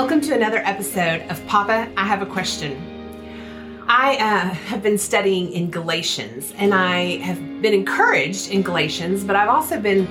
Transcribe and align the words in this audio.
Welcome 0.00 0.22
to 0.22 0.34
another 0.34 0.62
episode 0.64 1.20
of 1.28 1.46
Papa, 1.46 1.92
I 1.94 2.06
Have 2.06 2.22
a 2.22 2.26
Question. 2.26 3.84
I 3.86 4.16
uh, 4.16 4.48
have 4.48 4.82
been 4.82 4.96
studying 4.96 5.52
in 5.52 5.70
Galatians 5.70 6.54
and 6.56 6.72
I 6.72 7.18
have 7.18 7.60
been 7.60 7.74
encouraged 7.74 8.48
in 8.48 8.62
Galatians, 8.62 9.22
but 9.22 9.36
I've 9.36 9.50
also 9.50 9.78
been 9.78 10.06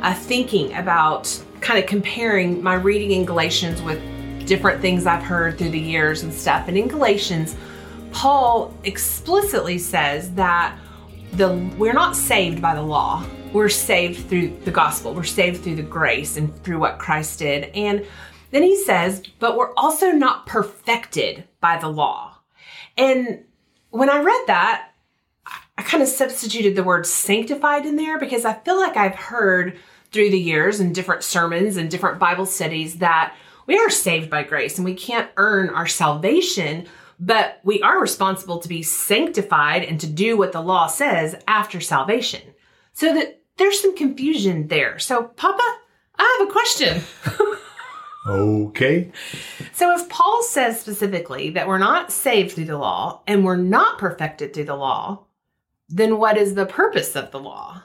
uh, 0.00 0.14
thinking 0.14 0.72
about 0.72 1.28
kind 1.60 1.78
of 1.78 1.84
comparing 1.84 2.62
my 2.62 2.72
reading 2.72 3.10
in 3.10 3.26
Galatians 3.26 3.82
with 3.82 4.00
different 4.46 4.80
things 4.80 5.04
I've 5.04 5.22
heard 5.22 5.58
through 5.58 5.72
the 5.72 5.78
years 5.78 6.22
and 6.22 6.32
stuff. 6.32 6.66
And 6.66 6.78
in 6.78 6.88
Galatians, 6.88 7.54
Paul 8.12 8.74
explicitly 8.84 9.76
says 9.76 10.32
that 10.36 10.78
the 11.32 11.52
we're 11.76 11.92
not 11.92 12.16
saved 12.16 12.62
by 12.62 12.74
the 12.74 12.82
law. 12.82 13.22
We're 13.52 13.68
saved 13.68 14.26
through 14.30 14.56
the 14.64 14.70
gospel. 14.70 15.12
We're 15.12 15.24
saved 15.24 15.62
through 15.62 15.76
the 15.76 15.82
grace 15.82 16.38
and 16.38 16.56
through 16.64 16.78
what 16.78 16.98
Christ 16.98 17.40
did. 17.40 17.64
And 17.74 18.06
then 18.54 18.62
he 18.62 18.76
says, 18.76 19.22
but 19.38 19.56
we're 19.56 19.74
also 19.74 20.12
not 20.12 20.46
perfected 20.46 21.44
by 21.60 21.76
the 21.78 21.88
law. 21.88 22.36
And 22.96 23.44
when 23.90 24.08
I 24.08 24.18
read 24.22 24.44
that, 24.46 24.90
I 25.76 25.82
kind 25.82 26.02
of 26.02 26.08
substituted 26.08 26.76
the 26.76 26.84
word 26.84 27.06
sanctified 27.06 27.84
in 27.84 27.96
there 27.96 28.18
because 28.18 28.44
I 28.44 28.54
feel 28.54 28.78
like 28.78 28.96
I've 28.96 29.16
heard 29.16 29.78
through 30.12 30.30
the 30.30 30.38
years 30.38 30.78
in 30.78 30.92
different 30.92 31.24
sermons 31.24 31.76
and 31.76 31.90
different 31.90 32.20
Bible 32.20 32.46
studies 32.46 32.98
that 32.98 33.34
we 33.66 33.76
are 33.76 33.90
saved 33.90 34.30
by 34.30 34.44
grace 34.44 34.78
and 34.78 34.84
we 34.84 34.94
can't 34.94 35.30
earn 35.36 35.70
our 35.70 35.88
salvation, 35.88 36.86
but 37.18 37.60
we 37.64 37.82
are 37.82 38.00
responsible 38.00 38.58
to 38.58 38.68
be 38.68 38.82
sanctified 38.82 39.82
and 39.82 39.98
to 40.00 40.06
do 40.06 40.36
what 40.36 40.52
the 40.52 40.60
law 40.60 40.86
says 40.86 41.34
after 41.48 41.80
salvation. 41.80 42.42
So 42.92 43.12
that 43.14 43.40
there's 43.56 43.80
some 43.80 43.96
confusion 43.96 44.68
there. 44.68 45.00
So, 45.00 45.24
Papa, 45.24 45.78
I 46.16 46.36
have 46.38 46.48
a 46.48 46.52
question. 46.52 47.02
Okay. 48.26 49.12
So, 49.72 49.94
if 49.94 50.08
Paul 50.08 50.42
says 50.42 50.80
specifically 50.80 51.50
that 51.50 51.68
we're 51.68 51.78
not 51.78 52.10
saved 52.10 52.52
through 52.52 52.64
the 52.64 52.78
law 52.78 53.20
and 53.26 53.44
we're 53.44 53.56
not 53.56 53.98
perfected 53.98 54.54
through 54.54 54.64
the 54.64 54.76
law, 54.76 55.24
then 55.88 56.18
what 56.18 56.38
is 56.38 56.54
the 56.54 56.66
purpose 56.66 57.16
of 57.16 57.30
the 57.30 57.40
law? 57.40 57.82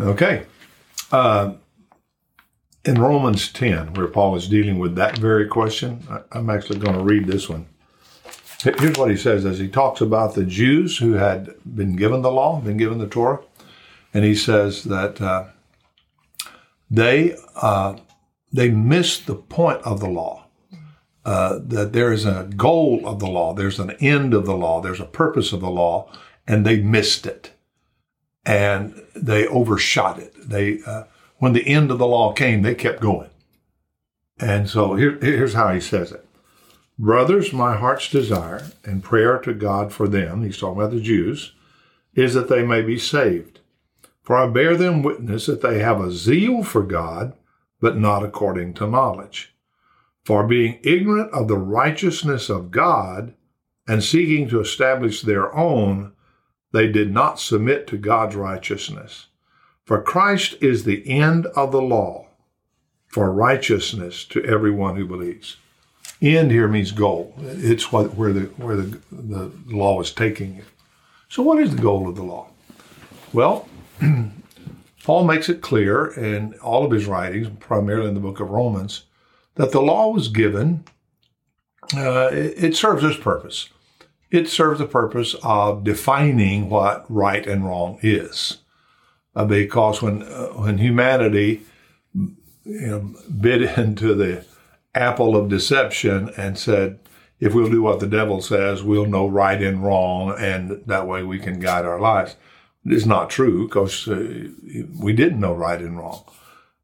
Okay. 0.00 0.46
Uh, 1.12 1.54
in 2.84 3.00
Romans 3.00 3.52
10, 3.52 3.94
where 3.94 4.06
Paul 4.06 4.36
is 4.36 4.48
dealing 4.48 4.78
with 4.78 4.94
that 4.96 5.18
very 5.18 5.46
question, 5.46 6.06
I'm 6.32 6.50
actually 6.50 6.78
going 6.78 6.96
to 6.96 7.02
read 7.02 7.26
this 7.26 7.48
one. 7.48 7.66
Here's 8.62 8.96
what 8.96 9.10
he 9.10 9.16
says 9.16 9.44
as 9.44 9.58
he 9.58 9.68
talks 9.68 10.00
about 10.00 10.34
the 10.34 10.44
Jews 10.44 10.98
who 10.98 11.12
had 11.12 11.54
been 11.64 11.94
given 11.94 12.22
the 12.22 12.30
law, 12.30 12.60
been 12.60 12.76
given 12.76 12.98
the 12.98 13.06
Torah, 13.06 13.40
and 14.14 14.24
he 14.24 14.34
says 14.34 14.84
that 14.84 15.20
uh, 15.20 15.46
they 16.90 17.36
uh, 17.56 17.96
they 18.56 18.70
missed 18.70 19.26
the 19.26 19.34
point 19.34 19.80
of 19.82 20.00
the 20.00 20.08
law. 20.08 20.46
Uh, 21.24 21.58
that 21.60 21.92
there 21.92 22.12
is 22.12 22.24
a 22.24 22.48
goal 22.56 23.02
of 23.04 23.18
the 23.18 23.26
law, 23.26 23.52
there's 23.52 23.80
an 23.80 23.90
end 23.98 24.32
of 24.32 24.46
the 24.46 24.56
law, 24.56 24.80
there's 24.80 25.00
a 25.00 25.04
purpose 25.04 25.52
of 25.52 25.60
the 25.60 25.68
law, 25.68 26.08
and 26.46 26.64
they 26.64 26.80
missed 26.80 27.26
it, 27.26 27.50
and 28.44 29.02
they 29.16 29.44
overshot 29.48 30.20
it. 30.20 30.32
They 30.48 30.78
uh, 30.86 31.02
when 31.38 31.52
the 31.52 31.66
end 31.66 31.90
of 31.90 31.98
the 31.98 32.06
law 32.06 32.32
came, 32.32 32.62
they 32.62 32.76
kept 32.76 33.00
going. 33.00 33.30
And 34.38 34.70
so 34.70 34.94
here, 34.94 35.18
here's 35.20 35.54
how 35.54 35.72
he 35.72 35.80
says 35.80 36.12
it. 36.12 36.24
Brothers, 36.98 37.52
my 37.52 37.76
heart's 37.76 38.08
desire 38.08 38.70
and 38.84 39.02
prayer 39.02 39.38
to 39.40 39.52
God 39.52 39.92
for 39.92 40.08
them, 40.08 40.42
he's 40.42 40.58
talking 40.58 40.80
about 40.80 40.92
the 40.92 41.00
Jews, 41.00 41.52
is 42.14 42.34
that 42.34 42.48
they 42.48 42.64
may 42.64 42.82
be 42.82 42.98
saved. 42.98 43.60
For 44.22 44.36
I 44.36 44.46
bear 44.48 44.76
them 44.76 45.02
witness 45.02 45.46
that 45.46 45.60
they 45.60 45.78
have 45.80 46.00
a 46.00 46.10
zeal 46.10 46.62
for 46.62 46.82
God, 46.82 47.34
but 47.80 47.96
not 47.96 48.24
according 48.24 48.74
to 48.74 48.86
knowledge. 48.86 49.54
For 50.24 50.46
being 50.46 50.80
ignorant 50.82 51.32
of 51.32 51.48
the 51.48 51.58
righteousness 51.58 52.48
of 52.48 52.70
God 52.70 53.34
and 53.86 54.02
seeking 54.02 54.48
to 54.48 54.60
establish 54.60 55.22
their 55.22 55.54
own, 55.54 56.12
they 56.72 56.90
did 56.90 57.12
not 57.12 57.38
submit 57.38 57.86
to 57.88 57.96
God's 57.96 58.34
righteousness. 58.34 59.26
For 59.84 60.02
Christ 60.02 60.56
is 60.60 60.82
the 60.84 61.08
end 61.08 61.46
of 61.46 61.70
the 61.70 61.80
law 61.80 62.26
for 63.06 63.32
righteousness 63.32 64.24
to 64.24 64.44
everyone 64.44 64.96
who 64.96 65.06
believes. 65.06 65.56
End 66.20 66.50
here 66.50 66.68
means 66.68 66.92
goal. 66.92 67.34
It's 67.40 67.92
what 67.92 68.14
where 68.14 68.32
the 68.32 68.46
where 68.56 68.76
the, 68.76 68.98
the 69.12 69.52
law 69.66 70.00
is 70.00 70.10
taking 70.10 70.56
you. 70.56 70.64
So 71.28 71.42
what 71.42 71.58
is 71.58 71.74
the 71.74 71.82
goal 71.82 72.08
of 72.08 72.16
the 72.16 72.22
law? 72.22 72.48
Well, 73.32 73.68
Paul 75.06 75.22
makes 75.22 75.48
it 75.48 75.60
clear 75.60 76.06
in 76.06 76.54
all 76.54 76.84
of 76.84 76.90
his 76.90 77.06
writings, 77.06 77.46
primarily 77.60 78.08
in 78.08 78.14
the 78.14 78.20
book 78.20 78.40
of 78.40 78.50
Romans, 78.50 79.04
that 79.54 79.70
the 79.70 79.80
law 79.80 80.10
was 80.10 80.26
given. 80.26 80.82
Uh, 81.96 82.28
it, 82.32 82.64
it 82.64 82.76
serves 82.76 83.04
this 83.04 83.16
purpose. 83.16 83.68
It 84.32 84.48
serves 84.48 84.80
the 84.80 84.84
purpose 84.84 85.36
of 85.44 85.84
defining 85.84 86.68
what 86.68 87.04
right 87.08 87.46
and 87.46 87.64
wrong 87.64 88.00
is, 88.02 88.58
uh, 89.36 89.44
because 89.44 90.02
when 90.02 90.24
uh, 90.24 90.48
when 90.48 90.78
humanity 90.78 91.62
you 92.12 92.40
know, 92.64 93.14
bit 93.40 93.62
into 93.78 94.12
the 94.12 94.44
apple 94.92 95.36
of 95.36 95.48
deception 95.48 96.30
and 96.36 96.58
said, 96.58 96.98
if 97.38 97.54
we'll 97.54 97.70
do 97.70 97.82
what 97.82 98.00
the 98.00 98.08
devil 98.08 98.42
says, 98.42 98.82
we'll 98.82 99.06
know 99.06 99.28
right 99.28 99.62
and 99.62 99.84
wrong, 99.84 100.34
and 100.36 100.82
that 100.86 101.06
way 101.06 101.22
we 101.22 101.38
can 101.38 101.60
guide 101.60 101.84
our 101.84 102.00
lives. 102.00 102.34
It's 102.86 103.06
not 103.06 103.30
true 103.30 103.66
because 103.66 104.08
uh, 104.08 104.48
we 104.98 105.12
didn't 105.12 105.40
know 105.40 105.54
right 105.54 105.80
and 105.80 105.98
wrong. 105.98 106.24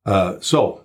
Uh, 0.05 0.39
so 0.41 0.83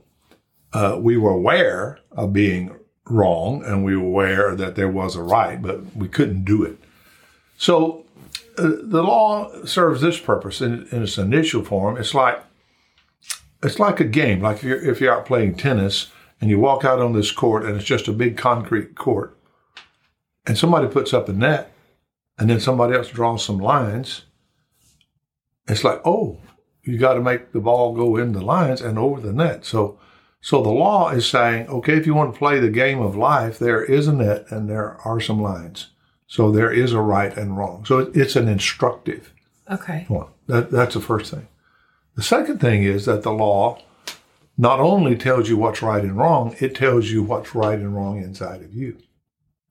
uh, 0.73 0.97
we 0.99 1.17
were 1.17 1.31
aware 1.31 1.99
of 2.11 2.33
being 2.33 2.75
wrong 3.05 3.63
and 3.63 3.83
we 3.83 3.95
were 3.95 4.05
aware 4.05 4.55
that 4.55 4.75
there 4.75 4.89
was 4.89 5.15
a 5.15 5.23
right, 5.23 5.61
but 5.61 5.95
we 5.95 6.07
couldn't 6.07 6.45
do 6.45 6.63
it. 6.63 6.77
So 7.57 8.05
uh, 8.57 8.73
the 8.81 9.03
law 9.03 9.65
serves 9.65 10.01
this 10.01 10.19
purpose 10.19 10.61
in, 10.61 10.87
in 10.91 11.03
its 11.03 11.17
initial 11.17 11.63
form. 11.63 11.97
It's 11.97 12.13
like 12.13 12.43
it's 13.63 13.79
like 13.79 13.99
a 13.99 14.05
game. 14.05 14.41
Like 14.41 14.57
if 14.57 14.63
you're, 14.63 14.83
if 14.83 15.01
you're 15.01 15.13
out 15.13 15.25
playing 15.25 15.55
tennis 15.55 16.11
and 16.39 16.49
you 16.49 16.59
walk 16.59 16.85
out 16.85 16.99
on 16.99 17.13
this 17.13 17.31
court 17.31 17.65
and 17.65 17.75
it's 17.75 17.85
just 17.85 18.07
a 18.07 18.13
big 18.13 18.37
concrete 18.37 18.95
court, 18.95 19.35
and 20.45 20.57
somebody 20.57 20.87
puts 20.87 21.13
up 21.13 21.27
a 21.27 21.33
net, 21.33 21.73
and 22.37 22.49
then 22.49 22.59
somebody 22.59 22.95
else 22.95 23.09
draws 23.09 23.43
some 23.43 23.57
lines. 23.57 24.23
It's 25.67 25.83
like, 25.83 26.01
oh, 26.05 26.39
you 26.83 26.97
got 26.97 27.15
to 27.15 27.21
make 27.21 27.51
the 27.51 27.59
ball 27.59 27.93
go 27.93 28.15
in 28.17 28.31
the 28.33 28.41
lines 28.41 28.81
and 28.81 28.97
over 28.97 29.19
the 29.19 29.33
net. 29.33 29.65
So, 29.65 29.99
so 30.39 30.61
the 30.61 30.69
law 30.69 31.09
is 31.09 31.27
saying, 31.27 31.67
okay, 31.67 31.93
if 31.97 32.05
you 32.05 32.13
want 32.13 32.33
to 32.33 32.37
play 32.39 32.59
the 32.59 32.69
game 32.69 33.01
of 33.01 33.15
life, 33.15 33.59
there 33.59 33.83
is 33.83 34.07
a 34.07 34.13
net 34.13 34.45
and 34.49 34.69
there 34.69 34.97
are 35.03 35.19
some 35.19 35.41
lines. 35.41 35.87
So 36.27 36.51
there 36.51 36.71
is 36.71 36.93
a 36.93 37.01
right 37.01 37.35
and 37.35 37.57
wrong. 37.57 37.83
So 37.85 37.99
it- 37.99 38.15
it's 38.15 38.35
an 38.35 38.47
instructive 38.47 39.33
Okay. 39.69 40.05
one. 40.07 40.27
That, 40.47 40.71
that's 40.71 40.93
the 40.93 41.01
first 41.01 41.31
thing. 41.33 41.47
The 42.15 42.23
second 42.23 42.59
thing 42.59 42.83
is 42.83 43.05
that 43.05 43.23
the 43.23 43.31
law 43.33 43.79
not 44.57 44.79
only 44.79 45.15
tells 45.15 45.49
you 45.49 45.57
what's 45.57 45.81
right 45.81 46.03
and 46.03 46.17
wrong, 46.17 46.55
it 46.59 46.73
tells 46.75 47.11
you 47.11 47.21
what's 47.23 47.53
right 47.53 47.77
and 47.77 47.93
wrong 47.95 48.17
inside 48.17 48.61
of 48.63 48.73
you. 48.73 48.97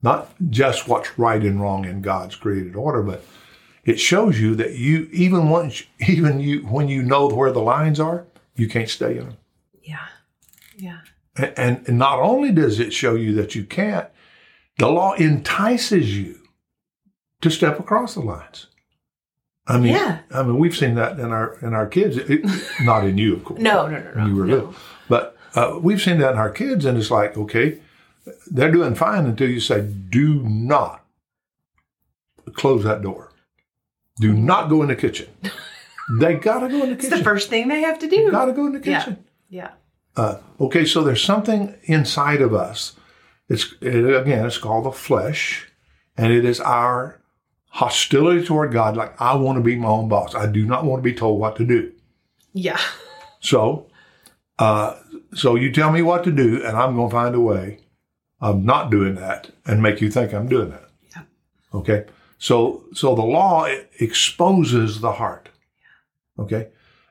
Not 0.03 0.29
just 0.49 0.87
what's 0.87 1.17
right 1.17 1.41
and 1.41 1.59
wrong 1.59 1.83
in 1.85 2.01
God's 2.01 2.35
created 2.35 2.75
order, 2.75 3.01
but 3.01 3.23
it 3.87 3.99
shows 3.99 4.39
you 4.39 4.53
that 4.55 4.73
you 4.75 5.07
even 5.11 5.49
once 5.49 5.81
even 6.07 6.39
you 6.39 6.59
when 6.67 6.87
you 6.89 7.01
know 7.01 7.27
where 7.29 7.51
the 7.51 7.61
lines 7.61 7.99
are, 7.99 8.25
you 8.55 8.67
can't 8.67 8.89
stay 8.89 9.17
in 9.17 9.25
them. 9.29 9.37
Yeah. 9.81 10.05
Yeah. 10.77 10.99
And, 11.35 11.83
and 11.87 11.97
not 11.97 12.19
only 12.19 12.51
does 12.51 12.79
it 12.79 12.91
show 12.93 13.15
you 13.15 13.33
that 13.35 13.55
you 13.55 13.63
can't, 13.63 14.07
the 14.77 14.89
law 14.89 15.13
entices 15.13 16.15
you 16.17 16.39
to 17.41 17.49
step 17.49 17.79
across 17.79 18.15
the 18.15 18.21
lines. 18.21 18.67
I 19.67 19.77
mean, 19.77 19.93
Yeah. 19.93 20.19
I 20.31 20.43
mean, 20.43 20.57
we've 20.59 20.75
seen 20.75 20.95
that 20.95 21.19
in 21.19 21.31
our 21.31 21.57
in 21.61 21.73
our 21.73 21.87
kids. 21.87 22.17
It- 22.17 22.45
not 22.81 23.05
in 23.05 23.17
you, 23.17 23.35
of 23.37 23.43
course. 23.45 23.61
No, 23.61 23.87
no, 23.87 23.99
no, 23.99 24.11
no. 24.15 24.25
you 24.27 24.35
were 24.35 24.45
no. 24.45 24.53
little, 24.55 24.75
but 25.09 25.37
uh, 25.55 25.79
we've 25.81 26.01
seen 26.01 26.19
that 26.19 26.33
in 26.33 26.37
our 26.37 26.51
kids, 26.51 26.85
and 26.85 26.97
it's 26.97 27.09
like, 27.11 27.37
okay, 27.37 27.79
they're 28.51 28.71
doing 28.71 28.95
fine 28.95 29.25
until 29.25 29.49
you 29.49 29.59
say, 29.59 29.81
"Do 29.81 30.41
not 30.43 31.03
close 32.53 32.83
that 32.83 33.01
door. 33.01 33.26
Do 34.19 34.33
not 34.33 34.69
go 34.69 34.81
in 34.81 34.87
the 34.87 34.95
kitchen." 34.95 35.27
they 36.19 36.35
gotta 36.35 36.69
go 36.69 36.75
in 36.83 36.89
the 36.89 36.91
It's 36.93 37.01
kitchen. 37.03 37.13
It's 37.13 37.17
the 37.19 37.23
first 37.23 37.49
thing 37.49 37.67
they 37.67 37.81
have 37.81 37.99
to 37.99 38.07
They 38.07 38.17
do. 38.17 38.31
gotta 38.31 38.53
go 38.53 38.65
in 38.67 38.73
the 38.73 38.79
Yeah. 38.89 38.99
kitchen. 38.99 39.23
Yeah. 39.49 39.71
Uh, 40.15 40.37
okay, 40.59 40.85
so 40.85 41.03
there's 41.03 41.23
something 41.23 41.75
inside 41.83 42.41
of 42.41 42.53
us. 42.53 42.95
It's 43.49 43.73
it, 43.81 43.95
again, 44.15 44.45
it's 44.45 44.57
called 44.57 44.85
the 44.85 44.91
flesh, 44.91 45.67
and 46.17 46.31
it 46.33 46.43
is 46.45 46.59
our 46.61 47.19
hostility 47.69 48.43
toward 48.45 48.71
God. 48.71 48.95
Like 48.97 49.19
I 49.21 49.35
want 49.35 49.57
to 49.57 49.63
be 49.63 49.75
my 49.75 49.87
own 49.89 50.07
boss. 50.09 50.33
I 50.33 50.47
do 50.47 50.65
not 50.65 50.85
want 50.85 50.99
to 51.03 51.03
be 51.03 51.13
told 51.13 51.39
what 51.39 51.55
to 51.57 51.65
do. 51.65 51.91
Yeah. 52.53 52.79
So, 53.39 53.87
uh, 54.57 54.95
so 55.35 55.55
you 55.55 55.71
tell 55.71 55.91
me 55.91 56.01
what 56.01 56.23
to 56.23 56.31
do, 56.31 56.63
and 56.65 56.75
I'm 56.75 56.95
going 56.95 57.09
to 57.09 57.15
find 57.15 57.35
a 57.35 57.39
way 57.39 57.79
of 58.41 58.63
not 58.63 58.89
doing 58.89 59.15
that 59.15 59.51
and 59.65 59.81
make 59.83 60.01
you 60.01 60.09
think 60.09 60.33
I'm 60.33 60.47
doing 60.47 60.71
that. 60.71 60.89
Yeah. 61.15 61.21
Okay. 61.73 62.05
So, 62.37 62.85
so 62.93 63.15
the 63.15 63.23
law 63.23 63.67
exposes 63.99 65.01
the 65.01 65.13
heart. 65.13 65.49
Okay. 66.37 66.69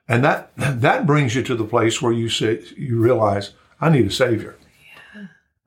And 0.09 0.25
that, 0.25 0.53
that 0.57 1.07
brings 1.07 1.35
you 1.35 1.43
to 1.45 1.55
the 1.55 1.65
place 1.65 2.01
where 2.01 2.13
you 2.13 2.29
say, 2.29 2.63
you 2.77 3.01
realize 3.01 3.53
I 3.81 3.91
need 3.91 4.07
a 4.07 4.11
savior. 4.11 4.57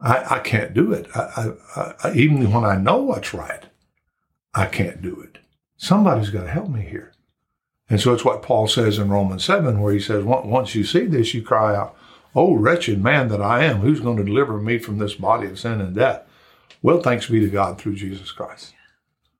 I, 0.01 0.35
I 0.35 0.39
can't 0.39 0.73
do 0.73 0.94
it. 0.94 1.07
I, 1.13 1.51
I, 1.75 1.94
I, 2.03 2.13
even 2.13 2.51
when 2.51 2.63
I 2.63 2.77
know 2.77 2.97
what's 3.03 3.33
right, 3.33 3.65
I 4.53 4.65
can't 4.65 5.01
do 5.01 5.19
it. 5.21 5.39
Somebody's 5.75 6.29
got 6.29 6.44
to 6.44 6.50
help 6.50 6.69
me 6.69 6.81
here. 6.81 7.13
And 7.89 8.00
so 8.00 8.13
it's 8.13 8.23
what 8.23 8.44
Paul 8.44 8.67
says 8.67 8.97
in 8.97 9.09
Romans 9.09 9.44
7, 9.44 9.81
where 9.81 9.94
he 9.94 10.00
says, 10.00 10.23
Once 10.23 10.75
you 10.75 10.83
see 10.83 11.05
this, 11.05 11.33
you 11.33 11.41
cry 11.41 11.75
out, 11.75 11.97
Oh, 12.35 12.53
wretched 12.53 13.03
man 13.03 13.29
that 13.29 13.41
I 13.41 13.63
am, 13.63 13.79
who's 13.79 14.00
going 14.00 14.17
to 14.17 14.23
deliver 14.23 14.57
me 14.59 14.77
from 14.77 15.00
this 15.00 15.15
body 15.15 15.47
of 15.47 15.59
sin 15.59 15.81
and 15.81 15.95
death? 15.95 16.21
Well, 16.81 17.01
thanks 17.01 17.27
be 17.27 17.39
to 17.39 17.50
God 17.50 17.79
through 17.79 17.95
Jesus 17.95 18.31
Christ. 18.31 18.73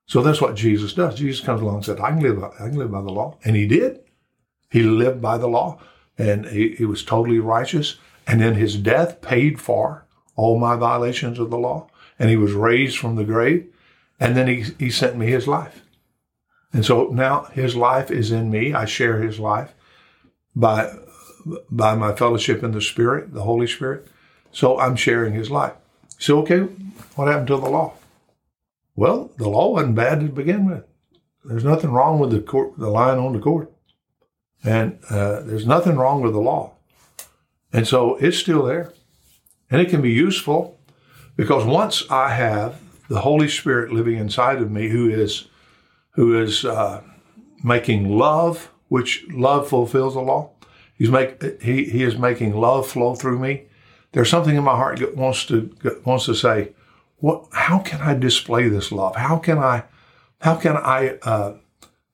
So 0.10 0.24
that's 0.24 0.42
what 0.42 0.56
Jesus 0.56 0.94
does. 0.94 1.20
Jesus 1.20 1.46
comes 1.46 1.62
along 1.62 1.76
and 1.76 1.86
said, 1.86 2.00
I 2.00 2.10
can 2.10 2.22
live, 2.22 2.44
I 2.44 2.68
can 2.68 2.80
live 2.80 2.92
by 2.92 3.02
the 3.02 3.12
law. 3.12 3.38
And 3.46 3.56
he 3.56 3.68
did. 3.68 4.00
He 4.72 4.82
lived 4.82 5.22
by 5.22 5.38
the 5.38 5.48
law 5.48 5.80
and 6.18 6.48
he, 6.48 6.76
he 6.76 6.86
was 6.86 7.04
totally 7.04 7.38
righteous. 7.38 7.98
And 8.26 8.42
then 8.42 8.56
his 8.56 8.76
death 8.76 9.22
paid 9.22 9.62
for 9.62 10.08
all 10.36 10.58
my 10.58 10.76
violations 10.76 11.38
of 11.38 11.52
the 11.52 11.60
law. 11.60 11.90
And 12.18 12.28
he 12.32 12.38
was 12.38 12.54
raised 12.54 12.98
from 12.98 13.18
the 13.18 13.24
grave. 13.24 13.72
And 14.20 14.36
then 14.36 14.48
he, 14.48 14.66
he 14.80 14.90
sent 14.90 15.16
me 15.16 15.28
his 15.28 15.48
life. 15.48 15.86
And 16.74 16.84
so 16.84 17.10
now 17.12 17.44
his 17.54 17.76
life 17.76 18.10
is 18.10 18.32
in 18.32 18.50
me. 18.50 18.74
I 18.74 18.86
share 18.86 19.22
his 19.22 19.40
life 19.40 19.76
by, 20.56 20.92
by 21.70 21.94
my 21.94 22.16
fellowship 22.16 22.64
in 22.64 22.72
the 22.72 22.82
Spirit, 22.82 23.36
the 23.36 23.44
Holy 23.44 23.68
Spirit. 23.68 24.08
So 24.52 24.80
I'm 24.80 24.96
sharing 24.96 25.34
his 25.34 25.52
life. 25.52 25.74
So, 26.18 26.40
okay, 26.40 26.62
what 27.16 27.28
happened 27.28 27.48
to 27.50 27.58
the 27.58 27.70
law? 27.70 27.94
Well, 28.96 29.32
the 29.38 29.50
law 29.50 29.72
wasn't 29.72 29.96
bad 29.96 30.20
to 30.20 30.28
begin 30.28 30.66
with. 30.66 30.84
There's 31.46 31.64
nothing 31.64 31.92
wrong 31.92 32.20
with 32.20 32.32
the 32.32 32.42
court, 32.42 32.78
the 32.78 32.90
line 32.90 33.18
on 33.18 33.34
the 33.34 33.40
court. 33.40 33.72
And 34.64 35.00
uh, 35.10 35.42
there's 35.42 35.66
nothing 35.66 35.96
wrong 35.96 36.22
with 36.22 36.34
the 36.34 36.40
law. 36.40 36.74
And 37.72 37.88
so 37.88 38.16
it's 38.18 38.38
still 38.38 38.64
there. 38.64 38.92
And 39.72 39.80
it 39.80 39.90
can 39.90 40.02
be 40.02 40.12
useful 40.12 40.80
because 41.38 41.64
once 41.64 42.04
I 42.10 42.30
have 42.30 42.82
the 43.10 43.22
Holy 43.22 43.48
Spirit 43.48 43.92
living 43.92 44.18
inside 44.18 44.62
of 44.62 44.72
me 44.72 44.90
who 44.90 45.10
is 45.10 45.48
who 46.12 46.40
is 46.40 46.66
uh, 46.66 47.02
making 47.64 48.10
love, 48.10 48.72
which 48.88 49.26
love 49.30 49.70
fulfills 49.70 50.16
the 50.16 50.22
law. 50.22 50.52
He's 50.96 51.10
make 51.10 51.62
he 51.62 51.86
he 51.86 52.04
is 52.04 52.18
making 52.18 52.56
love 52.56 52.88
flow 52.88 53.16
through 53.16 53.40
me. 53.40 53.66
There's 54.12 54.30
something 54.30 54.56
in 54.56 54.64
my 54.64 54.76
heart 54.76 55.00
that 55.00 55.16
wants 55.16 55.46
to 55.46 55.74
wants 56.06 56.26
to 56.26 56.34
say, 56.34 56.74
what? 57.20 57.48
How 57.52 57.80
can 57.80 58.02
I 58.02 58.14
display 58.14 58.70
this 58.70 58.92
love? 58.92 59.16
How 59.16 59.38
can 59.38 59.58
I 59.58 59.84
how 60.42 60.56
can 60.56 60.78
I 60.78 61.18
uh, 61.24 61.56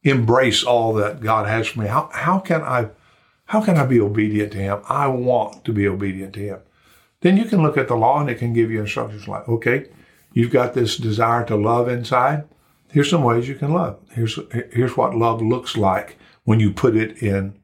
embrace 0.04 0.64
all 0.64 0.94
that 0.94 1.22
God 1.22 1.48
has 1.48 1.68
for 1.68 1.80
me? 1.82 1.88
How 1.88 2.10
how 2.14 2.40
can 2.40 2.62
I 2.62 2.90
how 3.46 3.62
can 3.62 3.78
I 3.78 3.86
be 3.86 4.00
obedient 4.00 4.52
to 4.54 4.58
Him? 4.58 4.82
I 4.90 5.08
want 5.08 5.64
to 5.66 5.74
be 5.74 5.88
obedient 5.88 6.34
to 6.34 6.40
Him. 6.40 6.60
Then 7.22 7.38
you 7.38 7.46
can 7.46 7.62
look 7.62 7.78
at 7.78 7.88
the 7.88 7.96
law 7.96 8.20
and 8.20 8.30
it 8.30 8.40
can 8.40 8.54
give 8.54 8.72
you 8.72 8.80
instructions 8.80 9.28
like, 9.28 9.48
okay, 9.48 9.88
you've 10.34 10.52
got 10.52 10.74
this 10.74 10.98
desire 10.98 11.46
to 11.46 11.56
love 11.56 11.88
inside 11.88 12.46
here's 12.96 13.10
some 13.10 13.24
ways 13.24 13.50
you 13.50 13.56
can 13.56 13.74
love. 13.74 14.00
Here's 14.12 14.40
here's 14.72 14.96
what 14.96 15.16
love 15.16 15.42
looks 15.42 15.76
like 15.76 16.18
when 16.46 16.62
you 16.62 16.72
put 16.72 16.96
it 16.96 17.22
in 17.22 17.60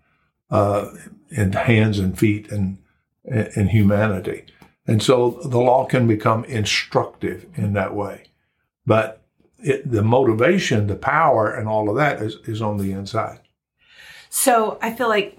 uh, 0.50 0.90
in 1.30 1.54
hands 1.54 2.00
and 2.00 2.20
feet 2.20 2.52
and 2.52 2.78
in 3.24 3.70
humanity. 3.70 4.46
And 4.92 5.02
so 5.02 5.40
the 5.46 5.60
law 5.60 5.86
can 5.86 6.06
become 6.06 6.44
instructive 6.46 7.46
in 7.56 7.74
that 7.74 7.96
way. 7.96 8.26
But 8.86 9.22
it, 9.60 9.90
the 9.90 10.04
motivation, 10.04 10.88
the 10.88 10.96
power, 10.96 11.50
and 11.50 11.68
all 11.68 11.90
of 11.90 11.96
that 11.96 12.22
is, 12.22 12.36
is 12.46 12.62
on 12.62 12.78
the 12.78 12.92
inside. 12.92 13.40
So 14.30 14.78
I 14.82 14.92
feel 14.92 15.08
like 15.08 15.38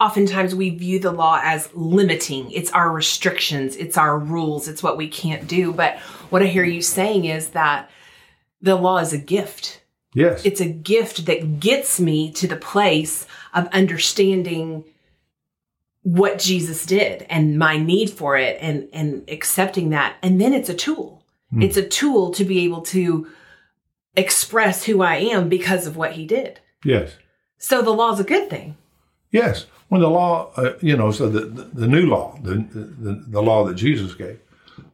oftentimes 0.00 0.54
we 0.54 0.70
view 0.70 0.98
the 1.00 1.12
law 1.12 1.40
as 1.42 1.68
limiting. 1.74 2.50
It's 2.50 2.72
our 2.72 2.90
restrictions, 2.90 3.76
it's 3.76 3.98
our 3.98 4.18
rules, 4.18 4.68
it's 4.68 4.82
what 4.82 4.96
we 4.96 5.08
can't 5.08 5.46
do. 5.46 5.72
But 5.72 5.98
what 6.30 6.42
I 6.42 6.46
hear 6.46 6.64
you 6.64 6.80
saying 6.80 7.26
is 7.26 7.48
that 7.50 7.90
the 8.62 8.74
law 8.74 8.98
is 8.98 9.12
a 9.12 9.18
gift. 9.18 9.82
Yes. 10.14 10.46
It's 10.46 10.60
a 10.60 10.68
gift 10.68 11.26
that 11.26 11.60
gets 11.60 12.00
me 12.00 12.32
to 12.32 12.46
the 12.46 12.56
place 12.56 13.26
of 13.52 13.66
understanding 13.68 14.84
what 16.04 16.38
Jesus 16.38 16.86
did 16.86 17.26
and 17.28 17.58
my 17.58 17.76
need 17.76 18.08
for 18.08 18.36
it 18.36 18.56
and, 18.60 18.88
and 18.92 19.28
accepting 19.28 19.90
that. 19.90 20.16
And 20.22 20.40
then 20.40 20.54
it's 20.54 20.68
a 20.68 20.74
tool. 20.74 21.22
Mm. 21.52 21.64
It's 21.64 21.76
a 21.76 21.86
tool 21.86 22.30
to 22.32 22.44
be 22.44 22.64
able 22.64 22.82
to 22.82 23.26
express 24.16 24.84
who 24.84 25.02
I 25.02 25.16
am 25.16 25.48
because 25.48 25.86
of 25.86 25.96
what 25.96 26.12
he 26.12 26.24
did. 26.24 26.60
Yes. 26.84 27.16
So 27.58 27.82
the 27.82 27.90
law 27.90 28.12
is 28.12 28.20
a 28.20 28.24
good 28.24 28.48
thing. 28.48 28.76
Yes. 29.32 29.66
When 29.88 30.00
the 30.00 30.10
law, 30.10 30.52
uh, 30.56 30.74
you 30.80 30.96
know, 30.96 31.10
so 31.10 31.28
the, 31.28 31.40
the, 31.40 31.62
the 31.64 31.88
new 31.88 32.06
law, 32.06 32.38
the, 32.42 32.54
the, 32.54 33.24
the 33.26 33.42
law 33.42 33.64
that 33.64 33.74
Jesus 33.74 34.14
gave, 34.14 34.38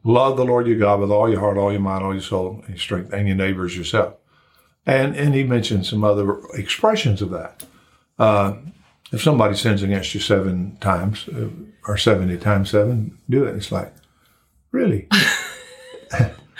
Love 0.03 0.37
the 0.37 0.45
Lord 0.45 0.67
your 0.67 0.77
God 0.77 0.99
with 0.99 1.11
all 1.11 1.29
your 1.29 1.39
heart, 1.39 1.57
all 1.57 1.71
your 1.71 1.81
mind, 1.81 2.03
all 2.03 2.13
your 2.13 2.21
soul, 2.21 2.61
and 2.61 2.69
your 2.69 2.77
strength, 2.77 3.13
and 3.13 3.27
your 3.27 3.37
neighbors 3.37 3.77
yourself. 3.77 4.15
And 4.85 5.15
and 5.15 5.35
he 5.35 5.43
mentioned 5.43 5.85
some 5.85 6.03
other 6.03 6.39
expressions 6.53 7.21
of 7.21 7.29
that. 7.31 7.63
Uh, 8.17 8.55
if 9.11 9.21
somebody 9.21 9.55
sins 9.55 9.83
against 9.83 10.13
you 10.13 10.19
seven 10.19 10.77
times 10.79 11.27
uh, 11.29 11.49
or 11.87 11.97
seventy 11.97 12.37
times 12.37 12.69
seven, 12.69 13.17
do 13.29 13.43
it. 13.45 13.55
It's 13.55 13.71
like, 13.71 13.93
really? 14.71 15.07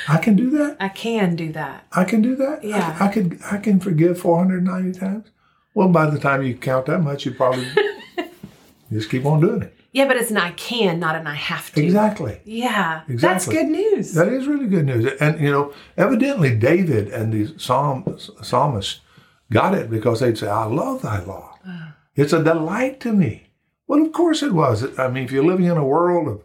I 0.08 0.18
can 0.18 0.36
do 0.36 0.50
that. 0.52 0.78
I 0.80 0.90
can 0.90 1.36
do 1.36 1.52
that. 1.52 1.86
I 1.92 2.04
can 2.04 2.22
do 2.22 2.36
that. 2.36 2.64
Yeah. 2.64 2.98
I, 3.00 3.06
I 3.06 3.12
can. 3.12 3.40
I 3.52 3.58
can 3.58 3.80
forgive 3.80 4.20
four 4.20 4.38
hundred 4.38 4.64
ninety 4.64 4.98
times. 4.98 5.28
Well, 5.74 5.90
by 5.90 6.10
the 6.10 6.20
time 6.20 6.44
you 6.44 6.56
count 6.56 6.88
that 6.88 7.00
much, 7.00 7.26
you 7.26 7.34
probably 7.34 7.68
just 8.92 9.10
keep 9.10 9.26
on 9.26 9.40
doing 9.40 9.62
it. 9.62 9.76
Yeah, 9.94 10.08
but 10.08 10.16
it's 10.16 10.32
an 10.32 10.38
I 10.38 10.52
can, 10.52 11.00
not 11.00 11.16
an 11.16 11.28
I 11.28 11.36
have 11.36 11.72
to. 11.74 11.84
Exactly. 11.84 12.40
Yeah. 12.46 13.02
Exactly. 13.10 13.16
That's 13.18 13.48
good 13.48 13.68
news. 13.68 14.14
That 14.14 14.30
is 14.30 14.48
really 14.48 14.68
good 14.68 14.86
news. 14.86 15.12
And, 15.20 15.40
you 15.40 15.52
know, 15.52 15.74
evidently 15.98 16.56
David 16.56 17.10
and 17.10 17.34
the 17.34 17.60
psalm, 17.60 18.18
psalmists 18.42 19.02
got 19.52 19.74
it 19.76 19.90
because 19.90 20.22
they'd 20.22 20.38
say, 20.38 20.48
I 20.48 20.64
love 20.64 21.02
thy 21.02 21.20
law. 21.24 21.58
Uh. 21.68 21.92
It's 22.16 22.34
a 22.34 22.44
delight 22.44 23.00
to 23.02 23.14
me. 23.14 23.48
Well, 23.88 24.02
of 24.02 24.12
course 24.12 24.44
it 24.44 24.54
was. 24.54 24.98
I 25.00 25.10
mean, 25.10 25.24
if 25.24 25.32
you're 25.32 25.46
living 25.46 25.66
in 25.66 25.78
a 25.78 25.86
world 25.86 26.28
of 26.28 26.44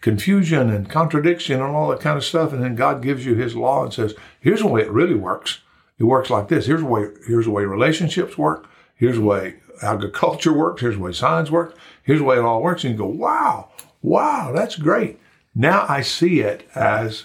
confusion 0.00 0.70
and 0.70 0.88
contradiction 0.88 1.60
and 1.60 1.74
all 1.74 1.88
that 1.88 2.00
kind 2.00 2.16
of 2.16 2.24
stuff, 2.24 2.52
and 2.52 2.62
then 2.62 2.74
God 2.74 3.02
gives 3.02 3.26
you 3.26 3.34
his 3.34 3.56
law 3.56 3.84
and 3.84 3.92
says, 3.92 4.14
here's 4.40 4.60
the 4.60 4.68
way 4.68 4.82
it 4.82 4.90
really 4.90 5.14
works. 5.14 5.60
It 5.98 6.04
works 6.04 6.30
like 6.30 6.48
this. 6.48 6.66
Here's 6.66 6.80
the 6.80 6.86
way, 6.86 7.08
here's 7.26 7.46
the 7.46 7.50
way 7.50 7.64
relationships 7.64 8.38
work. 8.38 8.68
Here's 8.94 9.16
the 9.16 9.24
way 9.24 9.56
agriculture 9.82 10.52
works. 10.52 10.80
Here's 10.80 10.96
the 10.96 11.02
way 11.02 11.12
science 11.12 11.50
works. 11.50 11.76
Here's 12.02 12.20
the 12.20 12.24
way 12.24 12.36
it 12.36 12.44
all 12.44 12.62
works. 12.62 12.84
And 12.84 12.92
you 12.92 12.98
go, 12.98 13.06
wow, 13.06 13.70
wow, 14.02 14.52
that's 14.54 14.76
great. 14.76 15.18
Now 15.54 15.86
I 15.88 16.02
see 16.02 16.40
it 16.40 16.68
as 16.74 17.24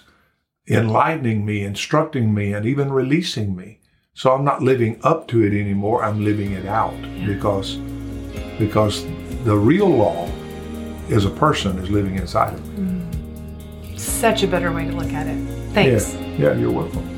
enlightening 0.68 1.46
me, 1.46 1.64
instructing 1.64 2.34
me, 2.34 2.54
and 2.54 2.66
even 2.66 2.92
releasing 2.92 3.56
me. 3.56 3.80
So 4.16 4.32
I'm 4.32 4.46
not 4.46 4.62
living 4.62 5.00
up 5.04 5.28
to 5.30 5.44
it 5.44 5.60
anymore. 5.60 6.04
I'm 6.04 6.24
living 6.24 6.52
it 6.52 6.66
out 6.66 6.96
because, 7.26 7.78
because 8.60 9.06
the 9.44 9.56
real 9.56 9.90
law 9.90 10.30
is 11.10 11.26
a 11.26 11.30
person 11.30 11.78
is 11.80 11.90
living 11.90 12.16
inside 12.16 12.54
of 12.54 12.78
me. 12.78 12.86
Mm. 12.86 14.00
Such 14.00 14.44
a 14.44 14.48
better 14.48 14.72
way 14.72 14.86
to 14.86 14.92
look 14.92 15.12
at 15.14 15.28
it. 15.28 15.38
Thanks. 15.74 16.14
Yeah, 16.14 16.38
yeah 16.38 16.54
you're 16.54 16.72
welcome. 16.72 17.13